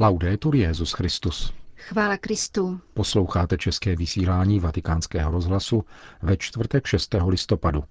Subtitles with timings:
[0.00, 1.52] Laudetur Jezus Christus.
[1.76, 2.80] Chvála Kristu.
[2.94, 5.84] Posloucháte české vysílání Vatikánského rozhlasu
[6.22, 7.14] ve čtvrtek 6.
[7.26, 7.84] listopadu.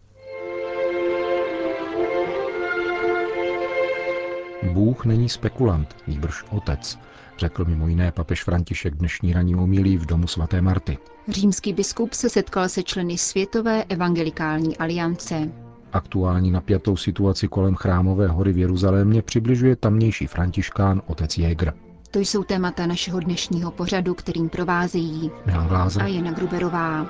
[4.73, 6.99] Bůh není spekulant, nýbrž otec,
[7.37, 10.97] řekl mimo jiné papež František dnešní ranní umílí v domu svaté Marty.
[11.29, 15.51] Římský biskup se setkal se členy Světové evangelikální aliance.
[15.93, 21.73] Aktuální napjatou situaci kolem chrámové hory v Jeruzalémě přibližuje tamnější františkán otec Jäger.
[22.15, 27.07] To jsou témata našeho dnešního pořadu, kterým provázejí Milan Glázer a Jana Gruberová.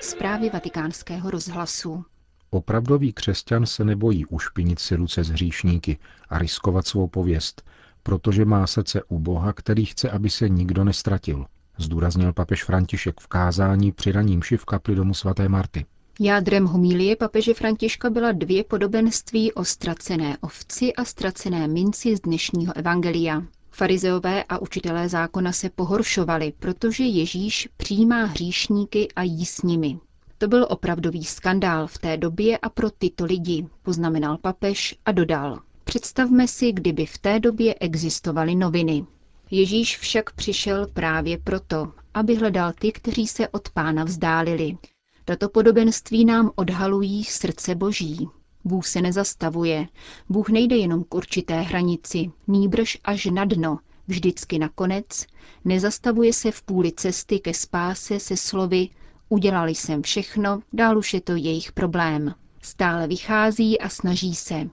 [0.00, 2.04] Zprávy vatikánského rozhlasu.
[2.50, 7.62] Opravdový křesťan se nebojí ušpinit si ruce z hříšníky a riskovat svou pověst,
[8.02, 11.46] protože má srdce u Boha, který chce, aby se nikdo nestratil,
[11.78, 15.86] zdůraznil papež František v kázání při raním v kapli domu svaté Marty.
[16.24, 22.76] Jádrem homílie papeže Františka byla dvě podobenství o ztracené ovci a ztracené minci z dnešního
[22.76, 23.42] evangelia.
[23.70, 29.98] Farizeové a učitelé zákona se pohoršovali, protože Ježíš přijímá hříšníky a jí s nimi.
[30.38, 35.58] To byl opravdový skandál v té době a pro tyto lidi, poznamenal papež a dodal.
[35.84, 39.04] Představme si, kdyby v té době existovaly noviny.
[39.50, 44.76] Ježíš však přišel právě proto, aby hledal ty, kteří se od pána vzdálili.
[45.24, 48.28] Tato podobenství nám odhalují srdce boží.
[48.64, 49.86] Bůh se nezastavuje.
[50.28, 55.26] Bůh nejde jenom k určité hranici, nýbrž až na dno, vždycky nakonec,
[55.64, 58.88] nezastavuje se v půli cesty ke spáse se slovy
[59.32, 62.34] Udělali jsem všechno, dál už je to jejich problém.
[62.62, 64.70] Stále vychází a snaží se.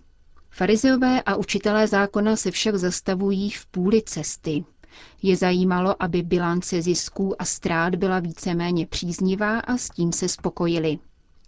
[0.50, 4.66] Farizeové a učitelé zákona se však zastavují v půli cesty.
[5.22, 11.00] Je zajímalo, aby bilance zisků a ztrát byla víceméně příznivá a s tím se spokojili.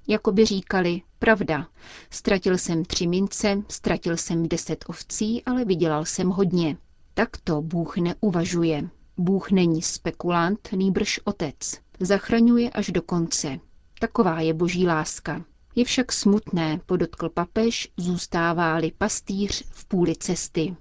[0.07, 1.67] Jako by říkali, pravda,
[2.09, 6.77] ztratil jsem tři mince, ztratil jsem deset ovcí, ale vydělal jsem hodně.
[7.13, 8.89] Takto Bůh neuvažuje.
[9.17, 11.55] Bůh není spekulant, nýbrž otec.
[11.99, 13.59] Zachraňuje až do konce.
[13.99, 15.45] Taková je boží láska.
[15.75, 20.75] Je však smutné, podotkl papež, zůstává-li pastýř v půli cesty.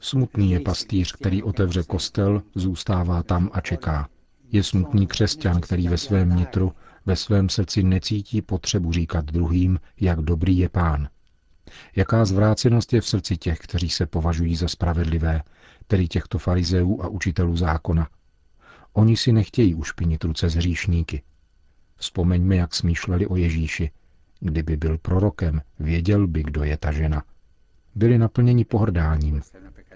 [0.00, 4.08] Smutný je pastýř, který otevře kostel, zůstává tam a čeká.
[4.52, 6.72] Je smutný křesťan, který ve svém nitru,
[7.06, 11.08] ve svém srdci necítí potřebu říkat druhým, jak dobrý je pán.
[11.96, 15.42] Jaká zvrácenost je v srdci těch, kteří se považují za spravedlivé,
[15.86, 18.08] tedy těchto farizeů a učitelů zákona.
[18.92, 21.22] Oni si nechtějí ušpinit ruce z hříšníky.
[21.96, 23.90] Vzpomeňme, jak smýšleli o Ježíši.
[24.40, 27.22] Kdyby byl prorokem, věděl by, kdo je ta žena.
[27.94, 29.42] Byli naplněni pohrdáním.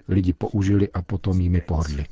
[0.07, 2.05] Lidi použili a potom jimi pohrdli.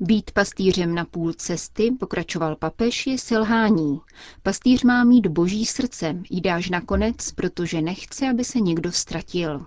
[0.00, 4.00] Být pastýřem na půl cesty, pokračoval papež, je selhání.
[4.42, 9.66] Pastýř má mít boží srdce, jde až nakonec, protože nechce, aby se někdo ztratil.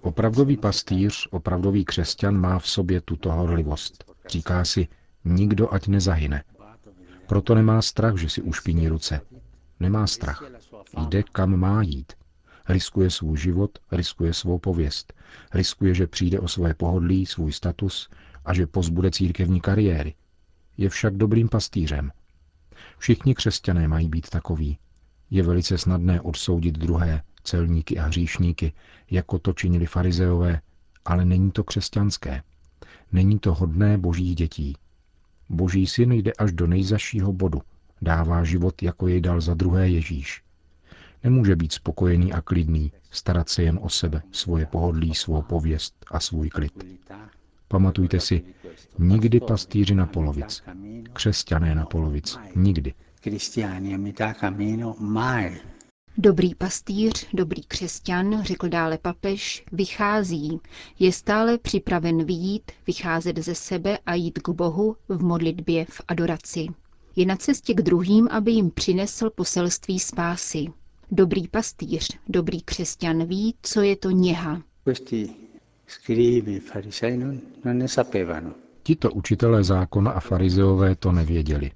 [0.00, 4.04] Opravdový pastýř, opravdový křesťan má v sobě tuto horlivost.
[4.28, 4.88] Říká si,
[5.24, 6.44] nikdo ať nezahyne.
[7.26, 9.20] Proto nemá strach, že si ušpiní ruce.
[9.80, 10.44] Nemá strach.
[11.08, 12.12] Jde, kam má jít.
[12.68, 15.12] Riskuje svůj život, riskuje svou pověst.
[15.54, 18.08] Riskuje, že přijde o své pohodlí, svůj status
[18.44, 20.14] a že pozbude církevní kariéry.
[20.76, 22.10] Je však dobrým pastýřem.
[22.98, 24.78] Všichni křesťané mají být takoví.
[25.30, 28.72] Je velice snadné odsoudit druhé, celníky a hříšníky,
[29.10, 30.60] jako to činili farizeové,
[31.04, 32.42] ale není to křesťanské.
[33.12, 34.76] Není to hodné božích dětí.
[35.48, 37.60] Boží syn jde až do nejzašího bodu.
[38.02, 40.42] Dává život, jako jej dal za druhé Ježíš.
[41.24, 46.20] Nemůže být spokojený a klidný, starat se jen o sebe, svoje pohodlí, svou pověst a
[46.20, 46.84] svůj klid.
[47.68, 48.42] Pamatujte si,
[48.98, 50.62] nikdy pastýři na polovic,
[51.12, 52.94] křesťané na polovic, nikdy.
[56.18, 60.60] Dobrý pastýř, dobrý křesťan, řekl dále papež, vychází,
[60.98, 66.66] je stále připraven vyjít, vycházet ze sebe a jít k Bohu v modlitbě, v adoraci.
[67.16, 70.66] Je na cestě k druhým, aby jim přinesl poselství spásy.
[71.10, 74.62] Dobrý pastýř, dobrý křesťan ví, co je to něha.
[78.82, 81.70] Tito učitelé zákona a farizeové to nevěděli.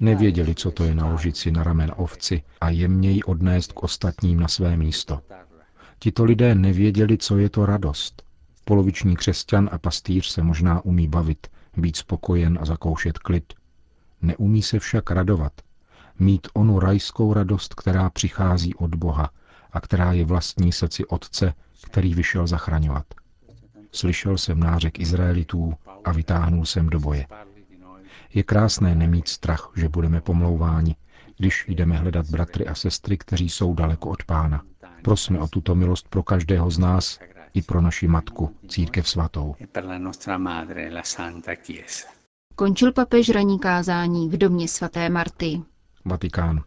[0.00, 4.40] Nevěděli, co to je naložit si na ramen ovci a jemně ji odnést k ostatním
[4.40, 5.20] na své místo.
[5.98, 8.22] Tito lidé nevěděli, co je to radost.
[8.64, 11.46] Poloviční křesťan a pastýř se možná umí bavit,
[11.76, 13.52] být spokojen a zakoušet klid.
[14.22, 15.52] Neumí se však radovat,
[16.18, 19.30] mít onu rajskou radost, která přichází od Boha
[19.72, 23.06] a která je vlastní srdci Otce, který vyšel zachraňovat.
[23.92, 25.74] Slyšel jsem nářek Izraelitů
[26.04, 27.26] a vytáhnul jsem do boje.
[28.34, 30.96] Je krásné nemít strach, že budeme pomlouváni,
[31.38, 34.62] když jdeme hledat bratry a sestry, kteří jsou daleko od pána.
[35.02, 37.18] Prosme o tuto milost pro každého z nás
[37.54, 39.54] i pro naši matku, církev svatou.
[42.54, 45.62] Končil papež raní kázání v domě svaté Marty.
[46.04, 46.62] Vatikán.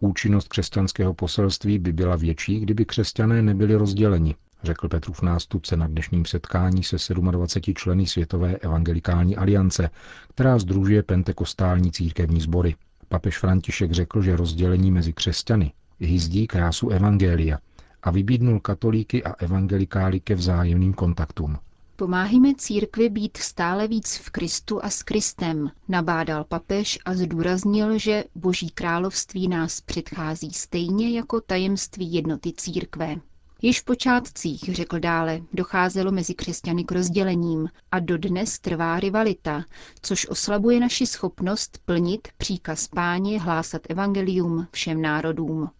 [0.00, 6.24] Účinnost křesťanského poselství by byla větší, kdyby křesťané nebyli rozděleni, řekl Petrův nástupce na dnešním
[6.24, 9.90] setkání se 27 členy Světové evangelikální aliance,
[10.28, 12.74] která združuje pentekostální církevní sbory.
[13.08, 17.58] Papež František řekl, že rozdělení mezi křesťany hyzdí krásu evangelia
[18.02, 21.58] a vybídnul katolíky a evangelikály ke vzájemným kontaktům.
[21.96, 28.24] Pomáhíme církvi být stále víc v Kristu a s Kristem, nabádal papež a zdůraznil, že
[28.34, 33.16] Boží království nás předchází stejně jako tajemství jednoty církve.
[33.64, 39.64] Již v počátcích, řekl dále, docházelo mezi křesťany k rozdělením a dodnes trvá rivalita,
[40.02, 45.70] což oslabuje naši schopnost plnit příkaz páně hlásat evangelium všem národům.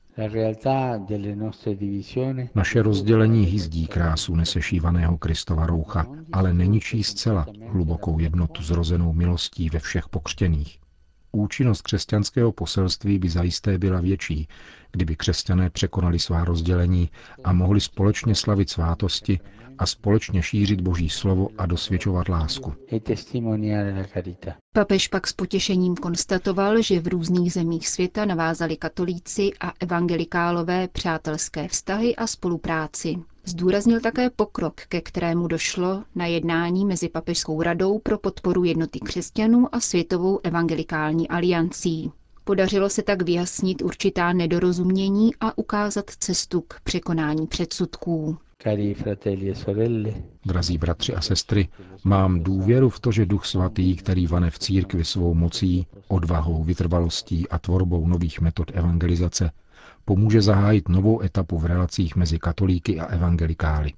[2.54, 9.78] Naše rozdělení hyzdí krásu nesešívaného Kristova roucha, ale neničí zcela hlubokou jednotu zrozenou milostí ve
[9.78, 10.83] všech pokřtěných.
[11.34, 14.48] Účinnost křesťanského poselství by zajisté byla větší,
[14.92, 17.10] kdyby křesťané překonali svá rozdělení
[17.44, 19.40] a mohli společně slavit svátosti
[19.78, 22.74] a společně šířit Boží slovo a dosvědčovat lásku.
[24.72, 31.68] Papež pak s potěšením konstatoval, že v různých zemích světa navázali katolíci a evangelikálové přátelské
[31.68, 33.16] vztahy a spolupráci.
[33.46, 39.74] Zdůraznil také pokrok, ke kterému došlo na jednání mezi Papežskou radou pro podporu jednoty křesťanů
[39.74, 42.10] a Světovou evangelikální aliancí.
[42.44, 48.36] Podařilo se tak vyjasnit určitá nedorozumění a ukázat cestu k překonání předsudků.
[48.66, 48.94] E
[50.46, 51.68] Drazí bratři a sestry,
[52.04, 57.48] mám důvěru v to, že Duch Svatý, který vane v církvi svou mocí, odvahou, vytrvalostí
[57.48, 59.50] a tvorbou nových metod evangelizace,
[60.04, 63.92] pomůže zahájit novou etapu v relacích mezi katolíky a evangelikály.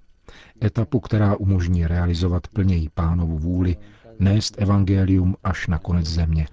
[0.64, 3.76] Etapu, která umožní realizovat plněji pánovu vůli,
[4.18, 6.46] nést evangelium až na konec země.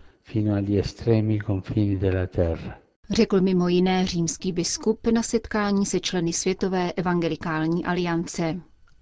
[3.09, 8.55] Řekl mimo jiné římský biskup na setkání se členy Světové evangelikální aliance.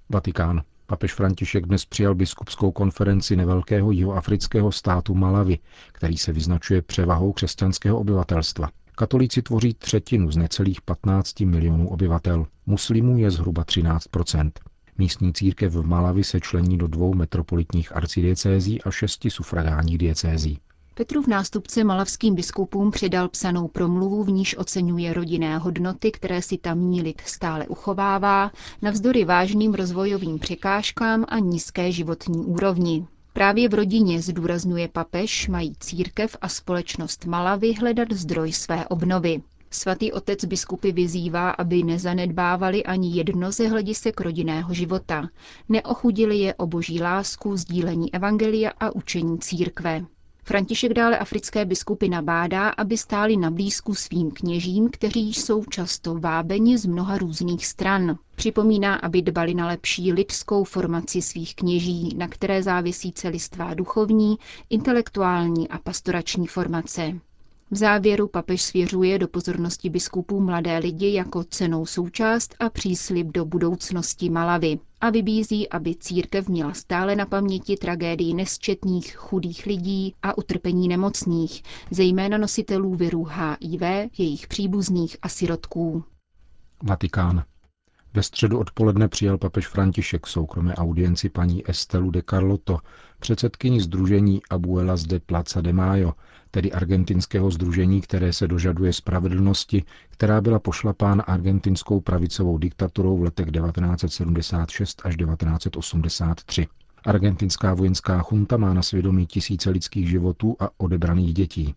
[0.09, 0.61] Vatikán.
[0.91, 5.59] Papež František dnes přijal biskupskou konferenci nevelkého jihoafrického státu Malawi,
[5.91, 8.69] který se vyznačuje převahou křesťanského obyvatelstva.
[8.95, 14.51] Katolíci tvoří třetinu z necelých 15 milionů obyvatel, muslimů je zhruba 13%
[14.97, 20.59] Místní církev v Malavi se člení do dvou metropolitních arcidiecézí a šesti sufragánních diecézí.
[20.93, 27.01] Petrův nástupce malavským biskupům předal psanou promluvu, v níž oceňuje rodinné hodnoty, které si tamní
[27.01, 28.51] lid stále uchovává,
[28.81, 33.07] navzdory vážným rozvojovým překážkám a nízké životní úrovni.
[33.33, 39.41] Právě v rodině, zdůrazňuje papež, mají církev a společnost Malavy hledat zdroj své obnovy.
[39.69, 45.27] Svatý otec biskupy vyzývá, aby nezanedbávali ani jedno ze hledisek rodinného života.
[45.69, 50.05] Neochudili je o boží lásku, sdílení evangelia a učení církve.
[50.43, 56.77] František dále africké biskupy nabádá, aby stáli na blízku svým kněžím, kteří jsou často vábeni
[56.77, 58.17] z mnoha různých stran.
[58.35, 64.37] Připomíná, aby dbali na lepší lidskou formaci svých kněží, na které závisí celistvá duchovní,
[64.69, 67.19] intelektuální a pastorační formace.
[67.73, 73.45] V závěru papež svěřuje do pozornosti biskupů mladé lidi jako cenou součást a příslib do
[73.45, 80.37] budoucnosti Malavy a vybízí, aby církev měla stále na paměti tragédii nesčetných chudých lidí a
[80.37, 83.81] utrpení nemocných, zejména nositelů viru HIV,
[84.17, 86.03] jejich příbuzných a sirotků.
[86.83, 87.43] Vatikán.
[88.13, 92.77] Ve středu odpoledne přijal papež František soukromé audienci paní Estelu de Carlotto,
[93.19, 96.13] předsedkyni združení Abuelas de Plaza de Mayo,
[96.51, 103.51] tedy argentinského združení, které se dožaduje spravedlnosti, která byla pošlapána argentinskou pravicovou diktaturou v letech
[103.51, 106.67] 1976 až 1983.
[107.05, 111.75] Argentinská vojenská chunta má na svědomí tisíce lidských životů a odebraných dětí.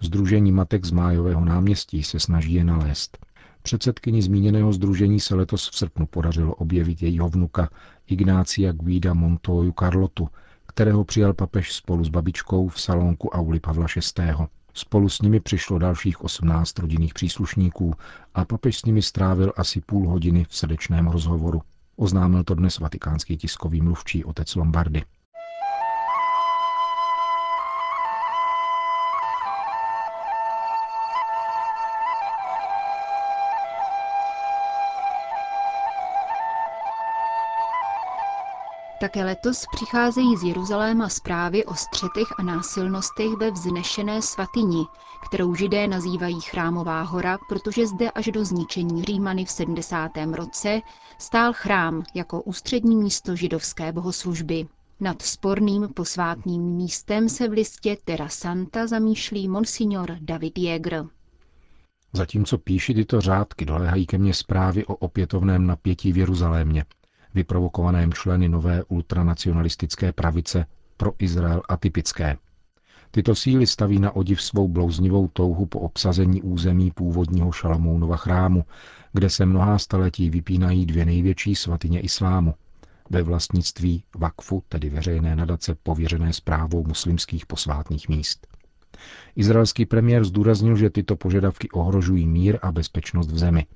[0.00, 3.18] Združení matek z Májového náměstí se snaží je nalézt.
[3.62, 7.70] Předsedkyni zmíněného združení se letos v srpnu podařilo objevit jejího vnuka
[8.06, 10.28] Ignácia Guida Montoyu Carlotu,
[10.74, 14.32] kterého přijal papež spolu s babičkou v salonku Auli Pavla VI.
[14.74, 17.94] Spolu s nimi přišlo dalších 18 rodinných příslušníků
[18.34, 21.62] a papež s nimi strávil asi půl hodiny v srdečném rozhovoru.
[21.96, 25.02] Oznámil to dnes vatikánský tiskový mluvčí otec Lombardy.
[39.04, 44.84] Také letos přicházejí z Jeruzaléma zprávy o střetech a násilnostech ve vznešené svatyni,
[45.28, 50.10] kterou židé nazývají Chrámová hora, protože zde až do zničení Římany v 70.
[50.32, 50.80] roce
[51.18, 54.66] stál chrám jako ústřední místo židovské bohoslužby.
[55.00, 61.06] Nad sporným posvátným místem se v listě Terra Santa zamýšlí monsignor David Jäger.
[62.12, 66.84] Zatímco píši tyto řádky, doléhají ke mně zprávy o opětovném napětí v Jeruzalémě,
[67.34, 72.36] vyprovokovaném členy nové ultranacionalistické pravice pro Izrael atypické.
[73.10, 78.64] Tyto síly staví na odiv svou blouznivou touhu po obsazení území původního Šalamounova chrámu,
[79.12, 82.54] kde se mnohá staletí vypínají dvě největší svatyně islámu,
[83.10, 88.46] ve vlastnictví Vakfu, tedy veřejné nadace pověřené zprávou muslimských posvátných míst.
[89.36, 93.66] Izraelský premiér zdůraznil, že tyto požadavky ohrožují mír a bezpečnost v zemi.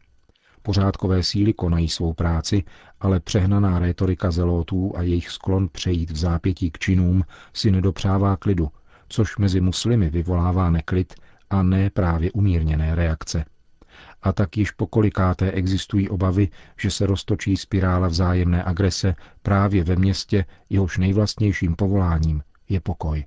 [0.68, 2.64] Pořádkové síly konají svou práci,
[3.00, 8.68] ale přehnaná rétorika zelotů a jejich sklon přejít v zápětí k činům si nedopřává klidu,
[9.08, 11.14] což mezi muslimy vyvolává neklid
[11.50, 13.44] a ne právě umírněné reakce.
[14.22, 16.48] A tak již pokolikáté existují obavy,
[16.80, 23.24] že se roztočí spirála vzájemné agrese právě ve městě, jehož nejvlastnějším povoláním je pokoj.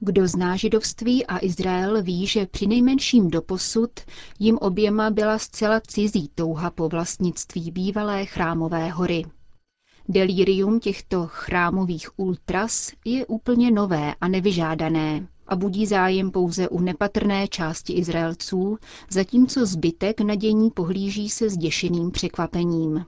[0.00, 3.90] Kdo zná židovství a Izrael ví, že při nejmenším doposud
[4.38, 9.24] jim oběma byla zcela cizí touha po vlastnictví bývalé chrámové hory.
[10.08, 17.48] Delirium těchto chrámových ultras je úplně nové a nevyžádané a budí zájem pouze u nepatrné
[17.48, 18.78] části Izraelců,
[19.10, 23.04] zatímco zbytek nadění pohlíží se zděšeným překvapením.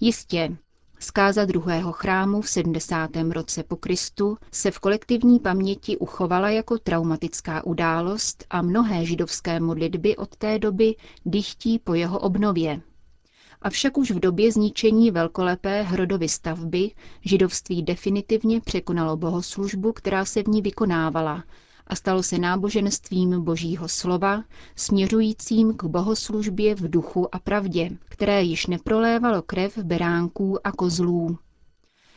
[0.00, 0.56] Jistě,
[0.98, 3.10] Zkáza druhého chrámu v 70.
[3.30, 10.16] roce po Kristu se v kolektivní paměti uchovala jako traumatická událost a mnohé židovské modlitby
[10.16, 10.94] od té doby
[11.26, 12.80] dychtí po jeho obnově.
[13.62, 20.46] Avšak už v době zničení velkolepé Hrodovy stavby židovství definitivně překonalo bohoslužbu, která se v
[20.46, 21.44] ní vykonávala
[21.86, 24.44] a stalo se náboženstvím božího slova,
[24.76, 31.38] směřujícím k bohoslužbě v duchu a pravdě, které již neprolévalo krev beránků a kozlů.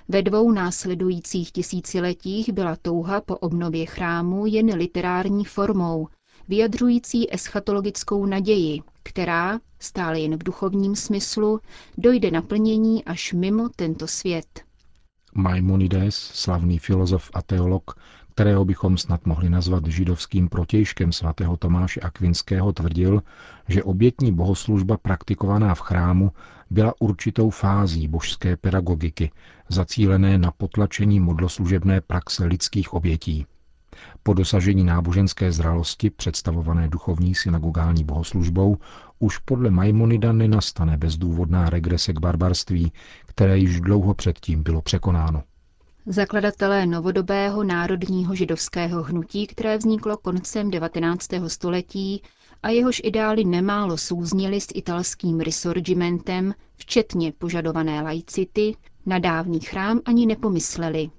[0.08, 6.08] Ve dvou následujících tisíciletích byla touha po obnově chrámu jen literární formou,
[6.48, 11.60] vyjadřující eschatologickou naději, která, stále jen v duchovním smyslu,
[11.98, 14.62] dojde naplnění až mimo tento svět.
[15.34, 17.96] Maimonides, slavný filozof a teolog,
[18.39, 23.24] kterého bychom snad mohli nazvat židovským protějškem svatého Tomáše Akvinského, tvrdil,
[23.67, 26.31] že obětní bohoslužba praktikovaná v chrámu
[26.69, 29.31] byla určitou fází božské pedagogiky,
[29.69, 33.46] zacílené na potlačení modloslužebné praxe lidských obětí.
[34.24, 38.77] Po dosažení náboženské zralosti, představované duchovní synagogální bohoslužbou,
[39.19, 42.91] už podle Maimonida nenastane bezdůvodná regrese k barbarství,
[43.25, 45.43] které již dlouho předtím bylo překonáno.
[46.12, 51.28] Zakladatelé novodobého národního židovského hnutí, které vzniklo koncem 19.
[51.48, 52.22] století
[52.63, 58.75] a jehož ideály nemálo souznili s italským risorgimentem, včetně požadované laicity,
[59.06, 61.10] na dávný chrám ani nepomysleli.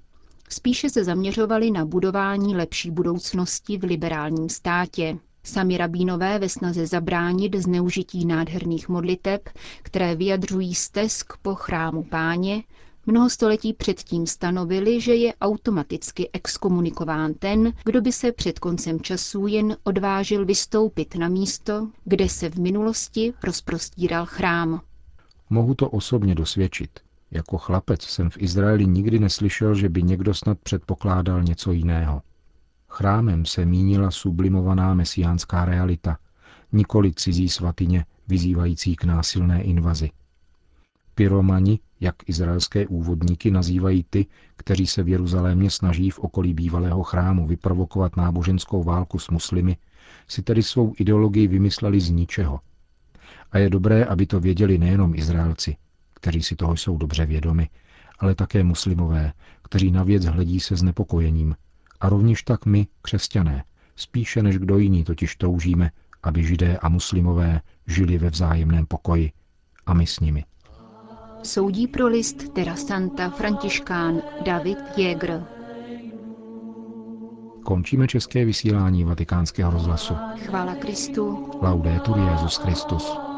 [0.48, 5.18] Spíše se zaměřovali na budování lepší budoucnosti v liberálním státě.
[5.44, 9.48] Sami rabínové ve snaze zabránit zneužití nádherných modliteb,
[9.82, 12.62] které vyjadřují stesk po chrámu páně,
[13.10, 19.46] mnoho století předtím stanovili, že je automaticky exkomunikován ten, kdo by se před koncem časů
[19.46, 24.80] jen odvážil vystoupit na místo, kde se v minulosti rozprostíral chrám.
[25.50, 26.90] Mohu to osobně dosvědčit.
[27.30, 32.22] Jako chlapec jsem v Izraeli nikdy neslyšel, že by někdo snad předpokládal něco jiného.
[32.88, 36.18] Chrámem se mínila sublimovaná mesiánská realita,
[36.72, 40.10] nikoli cizí svatyně vyzývající k násilné invazi.
[41.20, 47.46] Pyromani, jak izraelské úvodníky nazývají ty, kteří se v Jeruzalémě snaží v okolí bývalého chrámu
[47.46, 49.76] vyprovokovat náboženskou válku s muslimy,
[50.28, 52.60] si tedy svou ideologii vymysleli z ničeho.
[53.52, 55.76] A je dobré, aby to věděli nejenom Izraelci,
[56.14, 57.68] kteří si toho jsou dobře vědomi,
[58.18, 61.56] ale také muslimové, kteří na věc hledí se znepokojením.
[62.00, 63.64] A rovněž tak my, křesťané,
[63.96, 65.90] spíše než kdo jiný totiž toužíme,
[66.22, 69.32] aby židé a muslimové žili ve vzájemném pokoji.
[69.86, 70.44] A my s nimi.
[71.42, 75.46] Soudí pro list Terra Santa františkán David Jäger.
[77.64, 80.14] Končíme české vysílání vatikánského rozhlasu.
[80.46, 81.50] Chvála Kristu.
[81.62, 83.29] Laudetur Jezus Christus.